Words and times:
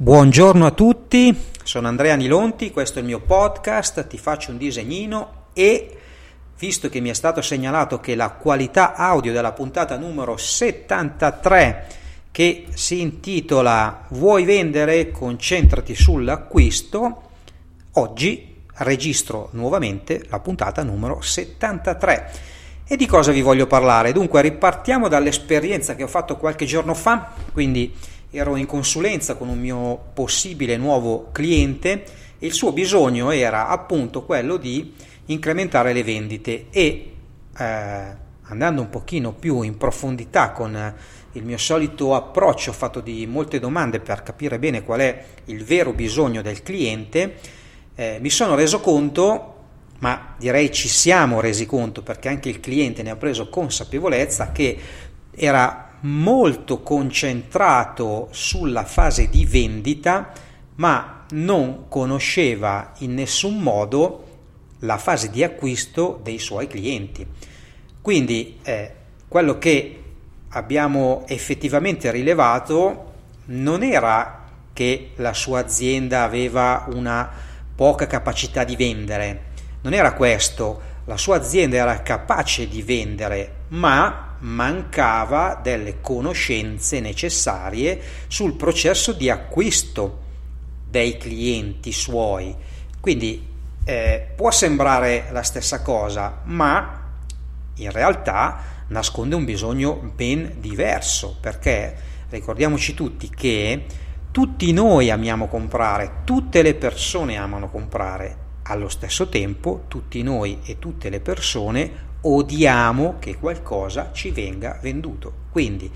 Buongiorno 0.00 0.64
a 0.64 0.70
tutti, 0.70 1.36
sono 1.64 1.88
Andrea 1.88 2.14
Nilonti, 2.14 2.70
questo 2.70 2.98
è 2.98 3.02
il 3.02 3.08
mio 3.08 3.18
podcast, 3.20 4.06
ti 4.06 4.16
faccio 4.16 4.52
un 4.52 4.56
disegnino 4.56 5.46
e 5.52 5.98
visto 6.56 6.88
che 6.88 7.00
mi 7.00 7.10
è 7.10 7.14
stato 7.14 7.42
segnalato 7.42 7.98
che 7.98 8.14
la 8.14 8.30
qualità 8.30 8.94
audio 8.94 9.32
della 9.32 9.52
puntata 9.52 9.96
numero 9.96 10.36
73 10.36 11.86
che 12.30 12.66
si 12.74 13.00
intitola 13.00 14.04
Vuoi 14.10 14.44
vendere? 14.44 15.10
Concentrati 15.10 15.96
sull'acquisto, 15.96 17.22
oggi 17.94 18.57
registro 18.78 19.48
nuovamente 19.52 20.24
la 20.28 20.40
puntata 20.40 20.82
numero 20.82 21.20
73. 21.20 22.30
E 22.86 22.96
di 22.96 23.06
cosa 23.06 23.32
vi 23.32 23.42
voglio 23.42 23.66
parlare? 23.66 24.12
Dunque 24.12 24.40
ripartiamo 24.40 25.08
dall'esperienza 25.08 25.94
che 25.94 26.02
ho 26.02 26.08
fatto 26.08 26.36
qualche 26.36 26.64
giorno 26.64 26.94
fa, 26.94 27.32
quindi 27.52 27.94
ero 28.30 28.56
in 28.56 28.66
consulenza 28.66 29.36
con 29.36 29.48
un 29.48 29.58
mio 29.58 29.98
possibile 30.12 30.76
nuovo 30.76 31.28
cliente 31.32 32.04
e 32.38 32.46
il 32.46 32.52
suo 32.52 32.72
bisogno 32.72 33.30
era 33.30 33.68
appunto 33.68 34.24
quello 34.24 34.56
di 34.56 34.94
incrementare 35.26 35.92
le 35.92 36.02
vendite 36.02 36.66
e 36.70 37.12
eh, 37.58 38.16
andando 38.42 38.80
un 38.80 38.90
pochino 38.90 39.32
più 39.32 39.62
in 39.62 39.76
profondità 39.76 40.52
con 40.52 40.94
il 41.32 41.44
mio 41.44 41.58
solito 41.58 42.14
approccio 42.14 42.72
fatto 42.72 43.00
di 43.00 43.26
molte 43.26 43.58
domande 43.58 44.00
per 44.00 44.22
capire 44.22 44.58
bene 44.58 44.82
qual 44.82 45.00
è 45.00 45.24
il 45.46 45.64
vero 45.64 45.92
bisogno 45.92 46.42
del 46.42 46.62
cliente, 46.62 47.34
eh, 47.98 48.18
mi 48.20 48.30
sono 48.30 48.54
reso 48.54 48.78
conto, 48.78 49.54
ma 49.98 50.36
direi 50.38 50.70
ci 50.70 50.86
siamo 50.86 51.40
resi 51.40 51.66
conto 51.66 52.00
perché 52.04 52.28
anche 52.28 52.48
il 52.48 52.60
cliente 52.60 53.02
ne 53.02 53.10
ha 53.10 53.16
preso 53.16 53.48
consapevolezza, 53.48 54.52
che 54.52 54.78
era 55.32 55.96
molto 56.02 56.80
concentrato 56.82 58.28
sulla 58.30 58.84
fase 58.84 59.28
di 59.28 59.44
vendita, 59.44 60.32
ma 60.76 61.24
non 61.30 61.86
conosceva 61.88 62.92
in 62.98 63.14
nessun 63.14 63.58
modo 63.58 64.26
la 64.80 64.96
fase 64.96 65.28
di 65.28 65.42
acquisto 65.42 66.20
dei 66.22 66.38
suoi 66.38 66.68
clienti. 66.68 67.26
Quindi 68.00 68.60
eh, 68.62 68.92
quello 69.26 69.58
che 69.58 70.02
abbiamo 70.50 71.24
effettivamente 71.26 72.12
rilevato 72.12 73.12
non 73.46 73.82
era 73.82 74.46
che 74.72 75.10
la 75.16 75.34
sua 75.34 75.58
azienda 75.58 76.22
aveva 76.22 76.86
una 76.92 77.46
poca 77.78 78.08
capacità 78.08 78.64
di 78.64 78.74
vendere, 78.74 79.42
non 79.82 79.94
era 79.94 80.14
questo, 80.14 80.80
la 81.04 81.16
sua 81.16 81.36
azienda 81.36 81.76
era 81.76 82.02
capace 82.02 82.66
di 82.66 82.82
vendere, 82.82 83.66
ma 83.68 84.34
mancava 84.40 85.60
delle 85.62 86.00
conoscenze 86.00 86.98
necessarie 86.98 88.00
sul 88.26 88.56
processo 88.56 89.12
di 89.12 89.30
acquisto 89.30 90.24
dei 90.90 91.18
clienti 91.18 91.92
suoi. 91.92 92.52
Quindi 92.98 93.46
eh, 93.84 94.26
può 94.34 94.50
sembrare 94.50 95.28
la 95.30 95.44
stessa 95.44 95.80
cosa, 95.80 96.40
ma 96.46 97.12
in 97.76 97.92
realtà 97.92 98.60
nasconde 98.88 99.36
un 99.36 99.44
bisogno 99.44 99.94
ben 100.16 100.56
diverso, 100.58 101.36
perché 101.40 101.96
ricordiamoci 102.28 102.92
tutti 102.94 103.30
che 103.30 103.86
tutti 104.30 104.72
noi 104.72 105.10
amiamo 105.10 105.48
comprare, 105.48 106.20
tutte 106.24 106.62
le 106.62 106.74
persone 106.74 107.36
amano 107.36 107.70
comprare, 107.70 108.46
allo 108.64 108.88
stesso 108.88 109.28
tempo 109.28 109.84
tutti 109.88 110.22
noi 110.22 110.58
e 110.64 110.78
tutte 110.78 111.08
le 111.08 111.20
persone 111.20 112.06
odiamo 112.20 113.16
che 113.18 113.36
qualcosa 113.38 114.10
ci 114.12 114.30
venga 114.30 114.78
venduto. 114.82 115.32
Quindi 115.50 115.90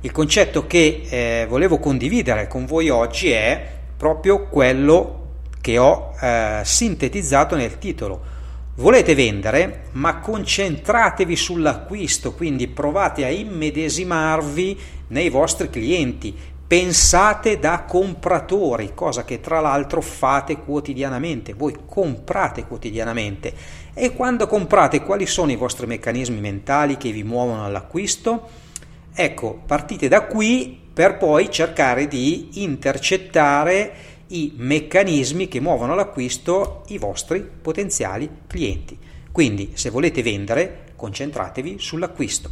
il 0.00 0.10
concetto 0.12 0.66
che 0.66 1.02
eh, 1.08 1.46
volevo 1.48 1.78
condividere 1.78 2.48
con 2.48 2.66
voi 2.66 2.88
oggi 2.90 3.30
è 3.30 3.74
proprio 3.96 4.46
quello 4.48 5.24
che 5.60 5.78
ho 5.78 6.14
eh, 6.20 6.60
sintetizzato 6.64 7.56
nel 7.56 7.78
titolo. 7.78 8.34
Volete 8.76 9.14
vendere, 9.14 9.84
ma 9.92 10.18
concentratevi 10.18 11.34
sull'acquisto, 11.34 12.34
quindi 12.34 12.68
provate 12.68 13.24
a 13.24 13.30
immedesimarvi 13.30 14.78
nei 15.08 15.30
vostri 15.30 15.70
clienti, 15.70 16.36
pensate 16.66 17.58
da 17.58 17.82
compratori, 17.82 18.92
cosa 18.92 19.24
che 19.24 19.40
tra 19.40 19.60
l'altro 19.60 20.00
fate 20.00 20.56
quotidianamente, 20.58 21.54
voi 21.54 21.76
comprate 21.86 22.64
quotidianamente 22.64 23.54
e 23.94 24.12
quando 24.12 24.46
comprate 24.46 25.02
quali 25.02 25.26
sono 25.26 25.52
i 25.52 25.56
vostri 25.56 25.86
meccanismi 25.86 26.40
mentali 26.40 26.96
che 26.96 27.12
vi 27.12 27.22
muovono 27.22 27.64
all'acquisto? 27.64 28.48
Ecco, 29.14 29.60
partite 29.64 30.08
da 30.08 30.24
qui 30.24 30.78
per 30.92 31.16
poi 31.16 31.50
cercare 31.50 32.08
di 32.08 32.62
intercettare 32.62 34.14
i 34.28 34.52
meccanismi 34.56 35.46
che 35.46 35.60
muovono 35.60 35.92
all'acquisto 35.92 36.82
i 36.88 36.98
vostri 36.98 37.48
potenziali 37.62 38.28
clienti. 38.46 38.98
Quindi, 39.30 39.72
se 39.74 39.90
volete 39.90 40.22
vendere, 40.22 40.92
concentratevi 40.96 41.76
sull'acquisto. 41.78 42.50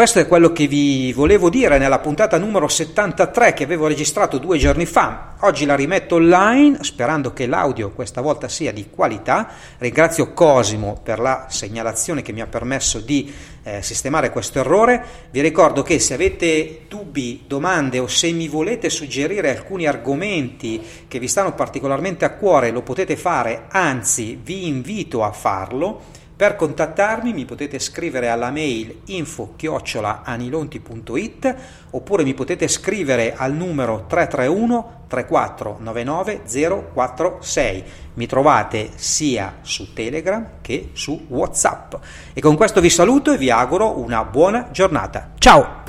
Questo 0.00 0.18
è 0.18 0.26
quello 0.26 0.50
che 0.50 0.66
vi 0.66 1.12
volevo 1.12 1.50
dire 1.50 1.76
nella 1.76 1.98
puntata 1.98 2.38
numero 2.38 2.68
73 2.68 3.52
che 3.52 3.64
avevo 3.64 3.86
registrato 3.86 4.38
due 4.38 4.56
giorni 4.56 4.86
fa. 4.86 5.34
Oggi 5.40 5.66
la 5.66 5.74
rimetto 5.74 6.14
online 6.14 6.78
sperando 6.80 7.34
che 7.34 7.46
l'audio 7.46 7.90
questa 7.90 8.22
volta 8.22 8.48
sia 8.48 8.72
di 8.72 8.88
qualità. 8.88 9.48
Ringrazio 9.76 10.32
Cosimo 10.32 10.98
per 11.02 11.18
la 11.18 11.48
segnalazione 11.50 12.22
che 12.22 12.32
mi 12.32 12.40
ha 12.40 12.46
permesso 12.46 12.98
di 12.98 13.30
eh, 13.62 13.82
sistemare 13.82 14.30
questo 14.30 14.60
errore. 14.60 15.04
Vi 15.30 15.42
ricordo 15.42 15.82
che 15.82 15.98
se 15.98 16.14
avete 16.14 16.86
dubbi, 16.88 17.44
domande 17.46 17.98
o 17.98 18.06
se 18.06 18.30
mi 18.30 18.48
volete 18.48 18.88
suggerire 18.88 19.54
alcuni 19.54 19.86
argomenti 19.86 20.80
che 21.08 21.18
vi 21.18 21.28
stanno 21.28 21.52
particolarmente 21.52 22.24
a 22.24 22.30
cuore, 22.30 22.70
lo 22.70 22.80
potete 22.80 23.18
fare, 23.18 23.66
anzi 23.68 24.40
vi 24.42 24.66
invito 24.66 25.22
a 25.22 25.30
farlo 25.30 26.19
per 26.40 26.56
contattarmi 26.56 27.34
mi 27.34 27.44
potete 27.44 27.78
scrivere 27.78 28.30
alla 28.30 28.50
mail 28.50 29.02
info-anilonti.it 29.04 31.56
oppure 31.90 32.24
mi 32.24 32.32
potete 32.32 32.66
scrivere 32.66 33.34
al 33.36 33.52
numero 33.52 34.06
331 34.06 35.02
3499 35.06 36.40
046. 36.94 37.84
Mi 38.14 38.24
trovate 38.24 38.88
sia 38.94 39.58
su 39.60 39.92
Telegram 39.92 40.52
che 40.62 40.92
su 40.94 41.26
WhatsApp. 41.28 41.96
E 42.32 42.40
con 42.40 42.56
questo 42.56 42.80
vi 42.80 42.88
saluto 42.88 43.34
e 43.34 43.36
vi 43.36 43.50
auguro 43.50 43.98
una 43.98 44.24
buona 44.24 44.70
giornata. 44.70 45.32
Ciao! 45.36 45.79